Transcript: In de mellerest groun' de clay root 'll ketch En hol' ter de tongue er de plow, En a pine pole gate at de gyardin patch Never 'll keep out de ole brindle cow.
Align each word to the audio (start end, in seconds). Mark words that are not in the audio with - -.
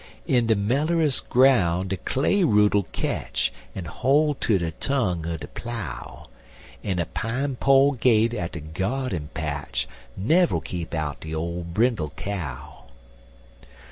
In 0.25 0.47
de 0.47 0.55
mellerest 0.55 1.29
groun' 1.29 1.87
de 1.89 1.95
clay 1.95 2.43
root 2.43 2.73
'll 2.73 2.87
ketch 2.91 3.53
En 3.75 3.85
hol' 3.85 4.33
ter 4.33 4.57
de 4.57 4.71
tongue 4.71 5.27
er 5.27 5.37
de 5.37 5.47
plow, 5.47 6.25
En 6.83 6.97
a 6.97 7.05
pine 7.05 7.55
pole 7.55 7.91
gate 7.91 8.33
at 8.33 8.53
de 8.53 8.61
gyardin 8.61 9.29
patch 9.35 9.85
Never 10.17 10.55
'll 10.55 10.61
keep 10.61 10.95
out 10.95 11.19
de 11.21 11.35
ole 11.35 11.63
brindle 11.63 12.09
cow. 12.15 12.85